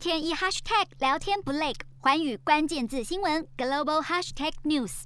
[0.00, 5.02] 天一 hashtag 聊天不累，环宇关键字新闻 global hashtag news。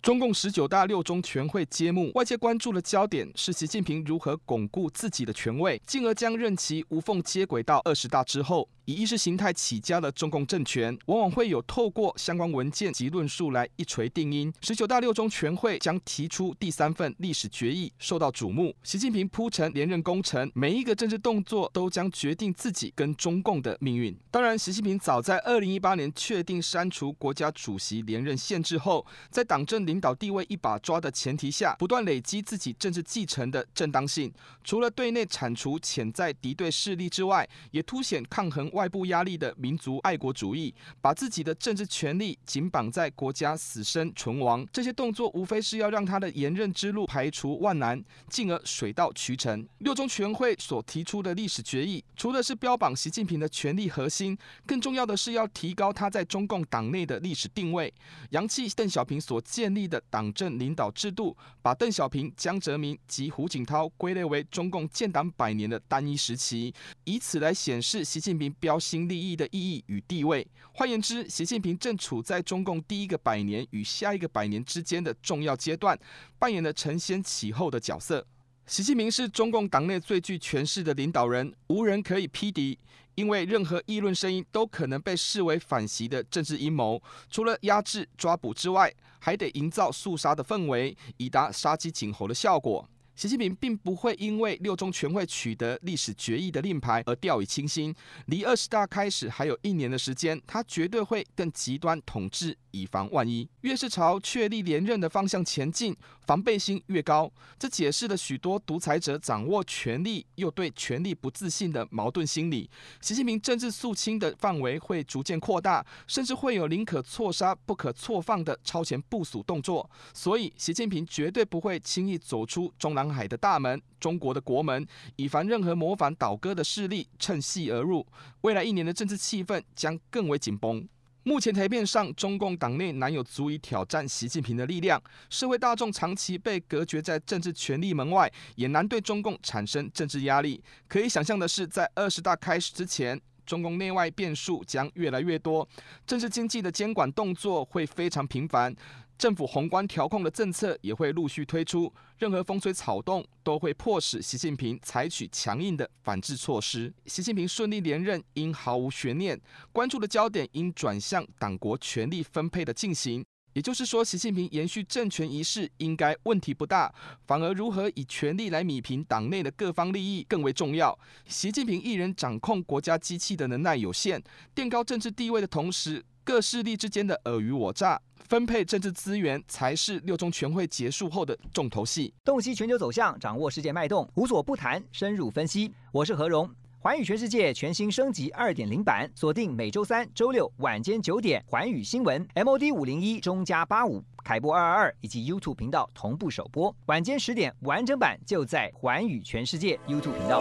[0.00, 8.66] 中共十九大六中全会揭幕，外界关注的焦点是习近平如何巩固自己的权位，进而将任期无缝接轨到二十大之后。
[8.90, 14.52] 以意识形态起家的中共政权，往往会有透过相关文件及论述来一锤定音。
[14.62, 18.74] 十九大六中全会将提出第三份历史决议，受到瞩目。
[18.82, 24.12] 习近平铺陈连任工程，每一个政治动作都将决定自己跟中共的命运。
[24.28, 34.32] 当然，习近平早在二零一八年确定删除国家主席连任限制后，在党政领导地位一把抓的前提下，不断累积自己政治继承的正当性。
[34.64, 38.79] 除了对内铲除潜在敌对势力之外，也凸显抗衡外。
[38.80, 49.68] 外部压力的民族爱国主义，把自己的政治权力紧绑在国家死生存亡，这些动作无非是要让他的连任之路排除万难，进而水到渠成。
[49.80, 54.34] 六中全会所提出的历史决议，除了是标榜习近平的权力核心，
[54.64, 57.92] 更重要的是要提高他在中共党内的历史定位，
[58.30, 66.72] 扬弃邓小平所建立的党政领导制度，把邓小平、江泽民及胡锦涛归类为中共建党百年的单一时期，
[67.04, 75.98] 以此来显示习近平标新立异的意义与地位，换言之，习近平正处在中共第一个百年与下一个百年之间的重要阶段，
[76.38, 78.24] 扮演了承先启后的角色。
[78.66, 82.78] 习近平是中共党内最具权势的领导人，无人可以匹敌，
[83.16, 87.02] 因为任何议论声音都可能被视为反习的政治阴谋。
[87.28, 92.88] 除了压制抓捕之外，还得营造肃杀的氛围，以达杀鸡儆猴的效果。
[93.20, 97.94] 习近平并不会因为六中全会取得历史决议的令牌而掉以轻心。
[98.28, 103.46] 离二十大开始还有一年的时间，他绝对会更极端统治，以防万一。
[103.60, 107.30] 越是朝确立连任的方向前进，防备心越高。
[107.58, 112.70] 这解释了许多独裁者掌握权力又对权力不自信的矛盾心理。
[113.02, 119.90] 习近平政治肃清的范围会逐渐扩大，甚至会有宁可错杀不可错放的超前部署动作。
[120.14, 128.06] 所以，习近平绝对不会轻易走出中南海的大门，中国的国门，以防任何模仿倒戈的势力趁隙而入。
[128.42, 130.88] 未来一年的政治气氛将更为紧绷。
[131.22, 140.64] 目前台面上，中共党内难有足以挑战习近平的力量，社会大众长期被隔绝在政治权力门外，也难对中共产生政治压力。
[140.88, 145.68] 可以想象的是，在二十大开始之前，中共内外变数将越来越多，
[146.06, 148.74] 政治经济的监管动作会非常频繁。
[149.20, 156.90] 政府宏观调控的政策也会陆续推出，任何风吹草动都会迫使习近平采取强硬的反制措施。
[157.04, 159.38] 习近平顺利连任应毫无悬念，
[159.72, 163.22] 关注的焦点应转向党国权力分配的进行。
[163.52, 166.90] 也就是说，习近平延续政权一事应该问题不大，
[167.26, 170.98] 反而如何以权力来米平党内的各方利益更为重要。
[171.26, 174.22] 习近平一人掌控国家机器的能耐有限，
[174.54, 178.00] 垫高政治地位的同时，各势力之间的尔虞我诈。
[178.30, 182.14] 分配政治资源才是六中全会结束后的重头戏。
[182.24, 185.74] 洞悉全球走向，掌握世界脉动，无所不谈，深入分析。
[185.90, 186.48] 我是何荣，
[186.78, 200.40] 环宇全世界全新升级二点零版，锁定每周三、周六晚间九点，环宇新闻 MOD 五零一中加八五凯播二二二以及 YouTube 频道同步首播，晚间十点完整版就在环宇全世界 YouTube 频道。